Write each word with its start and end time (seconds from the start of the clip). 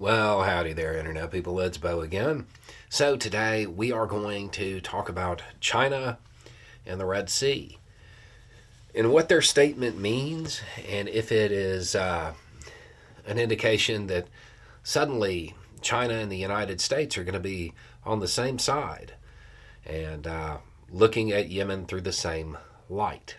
Well, 0.00 0.44
howdy 0.44 0.72
there, 0.72 0.96
Internet 0.96 1.30
people. 1.30 1.60
It's 1.60 1.76
Beau 1.76 2.00
again. 2.00 2.46
So, 2.88 3.18
today 3.18 3.66
we 3.66 3.92
are 3.92 4.06
going 4.06 4.48
to 4.52 4.80
talk 4.80 5.10
about 5.10 5.42
China 5.60 6.16
and 6.86 6.98
the 6.98 7.04
Red 7.04 7.28
Sea 7.28 7.76
and 8.94 9.12
what 9.12 9.28
their 9.28 9.42
statement 9.42 9.98
means, 9.98 10.62
and 10.88 11.06
if 11.06 11.30
it 11.30 11.52
is 11.52 11.94
uh, 11.94 12.32
an 13.26 13.38
indication 13.38 14.06
that 14.06 14.28
suddenly 14.82 15.54
China 15.82 16.14
and 16.14 16.32
the 16.32 16.38
United 16.38 16.80
States 16.80 17.18
are 17.18 17.24
going 17.24 17.34
to 17.34 17.38
be 17.38 17.74
on 18.02 18.20
the 18.20 18.26
same 18.26 18.58
side 18.58 19.12
and 19.84 20.26
uh, 20.26 20.56
looking 20.90 21.30
at 21.30 21.50
Yemen 21.50 21.84
through 21.84 22.00
the 22.00 22.10
same 22.10 22.56
light. 22.88 23.36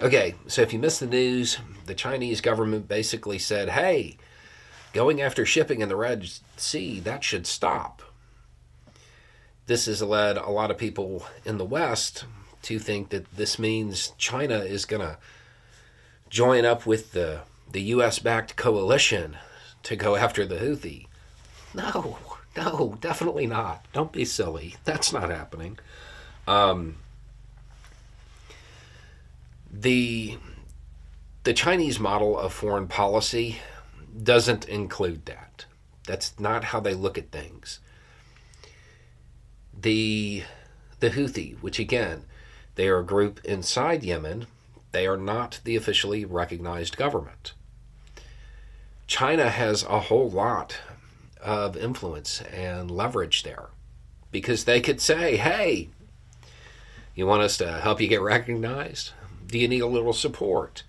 Okay, 0.00 0.36
so 0.46 0.62
if 0.62 0.72
you 0.72 0.78
missed 0.78 1.00
the 1.00 1.06
news, 1.06 1.58
the 1.84 1.94
Chinese 1.94 2.40
government 2.40 2.88
basically 2.88 3.38
said, 3.38 3.68
hey, 3.68 4.16
going 4.92 5.20
after 5.20 5.44
shipping 5.44 5.80
in 5.80 5.88
the 5.88 5.96
Red 5.96 6.28
Sea, 6.56 7.00
that 7.00 7.24
should 7.24 7.46
stop. 7.46 8.02
This 9.66 9.86
has 9.86 10.02
led 10.02 10.36
a 10.36 10.50
lot 10.50 10.70
of 10.70 10.78
people 10.78 11.26
in 11.44 11.58
the 11.58 11.64
West 11.64 12.24
to 12.62 12.78
think 12.78 13.10
that 13.10 13.36
this 13.36 13.58
means 13.58 14.12
China 14.18 14.58
is 14.58 14.84
going 14.84 15.02
to 15.02 15.18
join 16.30 16.64
up 16.64 16.86
with 16.86 17.12
the, 17.12 17.40
the 17.70 17.82
US 17.82 18.18
backed 18.18 18.56
coalition 18.56 19.36
to 19.82 19.96
go 19.96 20.16
after 20.16 20.46
the 20.46 20.56
Houthi. 20.56 21.06
No, 21.74 22.18
no, 22.56 22.96
definitely 23.00 23.46
not. 23.46 23.84
Don't 23.92 24.12
be 24.12 24.24
silly. 24.24 24.76
That's 24.84 25.12
not 25.12 25.30
happening. 25.30 25.78
Um, 26.46 26.96
the 29.70 30.38
the 31.44 31.52
Chinese 31.52 32.00
model 32.00 32.38
of 32.38 32.52
foreign 32.52 32.88
policy 32.88 33.58
doesn't 34.22 34.68
include 34.68 35.26
that. 35.26 35.66
That's 36.06 36.38
not 36.38 36.64
how 36.64 36.80
they 36.80 36.94
look 36.94 37.18
at 37.18 37.30
things. 37.30 37.80
The 39.78 40.44
the 41.00 41.10
Houthi, 41.10 41.56
which 41.60 41.78
again, 41.78 42.24
they 42.74 42.88
are 42.88 42.98
a 42.98 43.04
group 43.04 43.44
inside 43.44 44.02
Yemen, 44.02 44.46
they 44.92 45.06
are 45.06 45.16
not 45.16 45.60
the 45.64 45.76
officially 45.76 46.24
recognized 46.24 46.96
government. 46.96 47.52
China 49.06 49.48
has 49.50 49.84
a 49.84 50.00
whole 50.00 50.28
lot 50.28 50.78
of 51.40 51.76
influence 51.76 52.42
and 52.42 52.90
leverage 52.90 53.42
there 53.42 53.68
because 54.32 54.64
they 54.64 54.80
could 54.80 55.00
say, 55.00 55.36
hey, 55.36 55.88
you 57.14 57.26
want 57.26 57.42
us 57.42 57.56
to 57.58 57.80
help 57.80 58.00
you 58.00 58.08
get 58.08 58.20
recognized? 58.20 59.12
Do 59.46 59.58
you 59.58 59.68
need 59.68 59.80
a 59.80 59.86
little 59.86 60.12
support? 60.12 60.82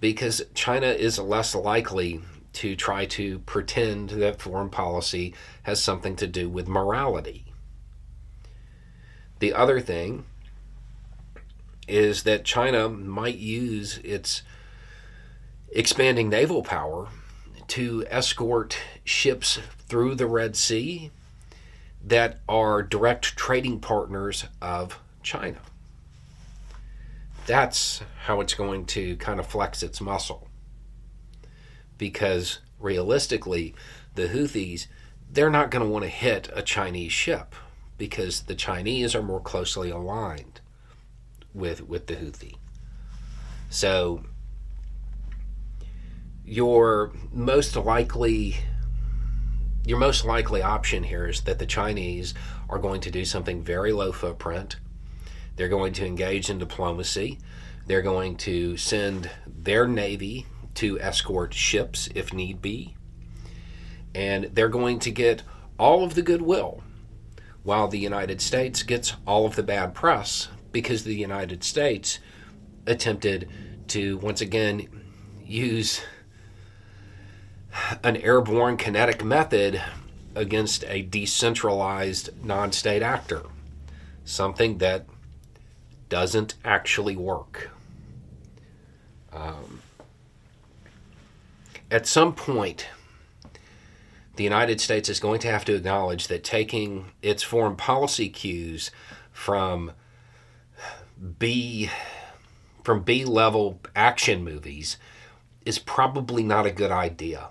Because 0.00 0.42
China 0.54 0.86
is 0.86 1.18
less 1.18 1.54
likely 1.54 2.20
to 2.56 2.74
try 2.74 3.04
to 3.04 3.38
pretend 3.40 4.08
that 4.08 4.40
foreign 4.40 4.70
policy 4.70 5.34
has 5.64 5.82
something 5.82 6.16
to 6.16 6.26
do 6.26 6.48
with 6.48 6.66
morality. 6.66 7.44
The 9.40 9.52
other 9.52 9.78
thing 9.78 10.24
is 11.86 12.22
that 12.22 12.46
China 12.46 12.88
might 12.88 13.36
use 13.36 13.98
its 13.98 14.40
expanding 15.70 16.30
naval 16.30 16.62
power 16.62 17.08
to 17.68 18.06
escort 18.08 18.78
ships 19.04 19.58
through 19.86 20.14
the 20.14 20.26
Red 20.26 20.56
Sea 20.56 21.10
that 22.02 22.38
are 22.48 22.82
direct 22.82 23.36
trading 23.36 23.80
partners 23.80 24.46
of 24.62 24.98
China. 25.22 25.58
That's 27.44 28.00
how 28.24 28.40
it's 28.40 28.54
going 28.54 28.86
to 28.86 29.16
kind 29.16 29.40
of 29.40 29.46
flex 29.46 29.82
its 29.82 30.00
muscle 30.00 30.48
because 31.98 32.60
realistically, 32.78 33.74
the 34.14 34.28
Houthis, 34.28 34.86
they're 35.30 35.50
not 35.50 35.70
going 35.70 35.84
to 35.84 35.90
want 35.90 36.04
to 36.04 36.10
hit 36.10 36.48
a 36.52 36.62
Chinese 36.62 37.12
ship 37.12 37.54
because 37.98 38.42
the 38.42 38.54
Chinese 38.54 39.14
are 39.14 39.22
more 39.22 39.40
closely 39.40 39.90
aligned 39.90 40.60
with 41.54 41.88
with 41.88 42.06
the 42.06 42.16
Houthi. 42.16 42.56
So 43.70 44.24
your 46.44 47.12
most 47.32 47.76
likely 47.76 48.56
your 49.84 49.98
most 49.98 50.24
likely 50.24 50.62
option 50.62 51.04
here 51.04 51.28
is 51.28 51.42
that 51.42 51.58
the 51.58 51.66
Chinese 51.66 52.34
are 52.68 52.78
going 52.78 53.00
to 53.02 53.10
do 53.10 53.24
something 53.24 53.62
very 53.62 53.92
low 53.92 54.12
footprint. 54.12 54.76
They're 55.54 55.68
going 55.68 55.92
to 55.94 56.06
engage 56.06 56.50
in 56.50 56.58
diplomacy. 56.58 57.38
They're 57.86 58.02
going 58.02 58.36
to 58.38 58.76
send 58.76 59.30
their 59.46 59.86
navy 59.86 60.46
to 60.76 61.00
escort 61.00 61.52
ships 61.52 62.08
if 62.14 62.32
need 62.32 62.62
be. 62.62 62.94
And 64.14 64.44
they're 64.44 64.68
going 64.68 64.98
to 65.00 65.10
get 65.10 65.42
all 65.78 66.04
of 66.04 66.14
the 66.14 66.22
goodwill 66.22 66.82
while 67.62 67.88
the 67.88 67.98
United 67.98 68.40
States 68.40 68.82
gets 68.82 69.14
all 69.26 69.44
of 69.44 69.56
the 69.56 69.62
bad 69.62 69.94
press 69.94 70.48
because 70.72 71.04
the 71.04 71.14
United 71.14 71.64
States 71.64 72.18
attempted 72.86 73.48
to 73.88 74.18
once 74.18 74.40
again 74.40 74.88
use 75.44 76.00
an 78.02 78.16
airborne 78.16 78.76
kinetic 78.76 79.24
method 79.24 79.82
against 80.34 80.84
a 80.86 81.02
decentralized 81.02 82.30
non 82.44 82.72
state 82.72 83.02
actor, 83.02 83.42
something 84.24 84.78
that 84.78 85.06
doesn't 86.08 86.54
actually 86.64 87.16
work. 87.16 87.70
Um, 89.32 89.80
at 91.90 92.06
some 92.06 92.34
point, 92.34 92.88
the 94.36 94.44
United 94.44 94.80
States 94.80 95.08
is 95.08 95.20
going 95.20 95.40
to 95.40 95.50
have 95.50 95.64
to 95.66 95.74
acknowledge 95.74 96.28
that 96.28 96.44
taking 96.44 97.12
its 97.22 97.42
foreign 97.42 97.76
policy 97.76 98.28
cues 98.28 98.90
from 99.32 99.92
B 101.38 101.90
from 102.84 103.02
B 103.02 103.24
level 103.24 103.80
action 103.96 104.44
movies 104.44 104.96
is 105.64 105.78
probably 105.78 106.42
not 106.42 106.66
a 106.66 106.70
good 106.70 106.90
idea. 106.90 107.48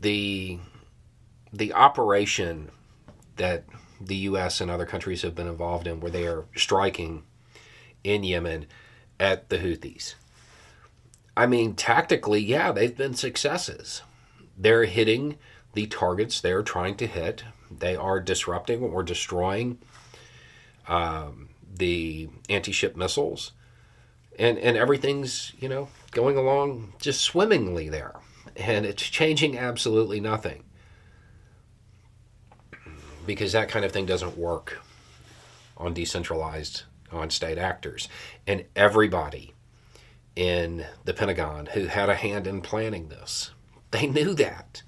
The 0.00 0.58
the 1.52 1.72
operation 1.72 2.70
that 3.36 3.64
the 4.00 4.16
US 4.16 4.60
and 4.60 4.70
other 4.70 4.86
countries 4.86 5.22
have 5.22 5.34
been 5.34 5.48
involved 5.48 5.86
in 5.86 6.00
where 6.00 6.10
they 6.10 6.26
are 6.26 6.46
striking 6.56 7.24
in 8.04 8.22
Yemen 8.22 8.66
at 9.18 9.48
the 9.48 9.58
Houthis 9.58 10.14
I 11.38 11.46
mean, 11.46 11.76
tactically, 11.76 12.40
yeah, 12.40 12.72
they've 12.72 12.96
been 12.96 13.14
successes. 13.14 14.02
They're 14.56 14.86
hitting 14.86 15.38
the 15.72 15.86
targets 15.86 16.40
they're 16.40 16.64
trying 16.64 16.96
to 16.96 17.06
hit. 17.06 17.44
They 17.70 17.94
are 17.94 18.18
disrupting 18.18 18.82
or 18.82 19.04
destroying 19.04 19.78
um, 20.88 21.50
the 21.72 22.28
anti-ship 22.48 22.96
missiles, 22.96 23.52
and 24.36 24.58
and 24.58 24.76
everything's 24.76 25.52
you 25.60 25.68
know 25.68 25.90
going 26.10 26.36
along 26.36 26.94
just 27.00 27.20
swimmingly 27.20 27.88
there, 27.88 28.16
and 28.56 28.84
it's 28.84 29.04
changing 29.04 29.56
absolutely 29.56 30.18
nothing 30.18 30.64
because 33.26 33.52
that 33.52 33.68
kind 33.68 33.84
of 33.84 33.92
thing 33.92 34.06
doesn't 34.06 34.36
work 34.36 34.80
on 35.76 35.94
decentralized 35.94 36.82
on 37.12 37.30
state 37.30 37.58
actors, 37.58 38.08
and 38.44 38.64
everybody 38.74 39.54
in 40.38 40.86
the 41.04 41.12
Pentagon 41.12 41.66
who 41.66 41.86
had 41.86 42.08
a 42.08 42.14
hand 42.14 42.46
in 42.46 42.60
planning 42.60 43.08
this. 43.08 43.50
They 43.90 44.06
knew 44.06 44.34
that. 44.34 44.82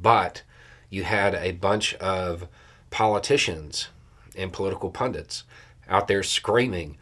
But 0.00 0.42
you 0.88 1.04
had 1.04 1.34
a 1.34 1.52
bunch 1.52 1.92
of 1.96 2.48
politicians 2.88 3.88
and 4.34 4.50
political 4.50 4.88
pundits 4.88 5.44
out 5.86 6.08
there 6.08 6.22
screaming, 6.22 6.96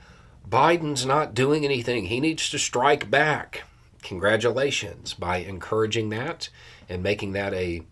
Biden's 0.49 1.07
not 1.07 1.35
doing 1.35 1.65
anything. 1.65 2.07
He 2.07 2.19
needs 2.19 2.51
to 2.51 2.59
strike 2.59 3.13
back. 3.13 3.63
Congratulations 4.03 5.15
by 5.15 5.37
encouraging 5.37 6.09
that 6.09 6.49
and 6.89 7.01
making 7.01 7.31
that 7.33 7.55
a 7.55 7.83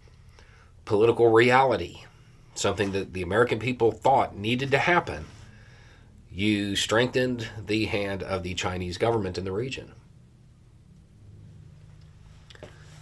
political 0.84 1.30
reality, 1.30 2.00
something 2.56 2.90
that 2.90 3.12
the 3.12 3.22
American 3.22 3.60
people 3.60 3.92
thought 3.92 4.36
needed 4.36 4.72
to 4.72 4.78
happen 4.78 5.26
you 6.34 6.74
strengthened 6.74 7.48
the 7.64 7.86
hand 7.86 8.20
of 8.20 8.42
the 8.42 8.54
Chinese 8.54 8.98
government 8.98 9.38
in 9.38 9.44
the 9.44 9.52
region. 9.52 9.92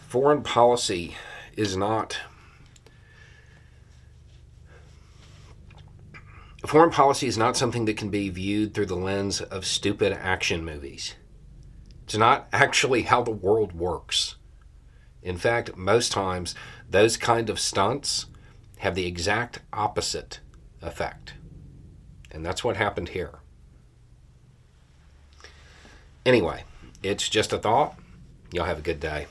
Foreign 0.07 0.43
policy 0.43 1.17
is 1.57 1.75
not. 1.75 2.19
Foreign 6.67 6.91
policy 6.91 7.27
is 7.27 7.39
not 7.39 7.57
something 7.57 7.87
that 7.87 7.97
can 7.97 8.11
be 8.11 8.29
viewed 8.29 8.75
through 8.75 8.87
the 8.87 8.95
lens 8.95 9.41
of 9.41 9.65
stupid 9.65 10.13
action 10.13 10.63
movies. 10.63 11.15
It's 12.05 12.17
not 12.17 12.49
actually 12.53 13.03
how 13.03 13.23
the 13.23 13.31
world 13.31 13.73
works. 13.73 14.37
In 15.23 15.39
fact, 15.39 15.75
most 15.75 16.13
times, 16.13 16.55
those 16.89 17.17
kind 17.17 17.49
of 17.49 17.59
stunts 17.59 18.27
have 18.81 18.95
the 18.95 19.07
exact 19.07 19.61
opposite 19.73 20.41
effect. 20.83 21.35
And 22.33 22.45
that's 22.45 22.65
what 22.65 22.77
happened 22.77 23.11
here. 23.11 23.35
Anyway, 26.25 26.65
it's 27.03 27.29
just 27.29 27.53
a 27.53 27.59
thought. 27.59 27.97
Y'all 28.53 28.65
have 28.65 28.79
a 28.79 28.83
good 28.83 29.01
day. 29.01 29.27